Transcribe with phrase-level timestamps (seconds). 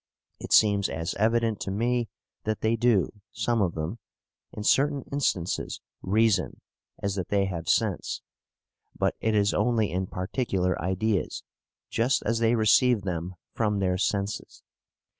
[0.39, 2.09] It seems as evident to me
[2.43, 3.99] that they do, some of them,
[4.51, 6.59] in certain instances reason
[7.03, 8.23] as that they have sense;
[8.97, 11.43] but it is only in particular ideas,
[11.91, 14.63] just as they receive them from their senses.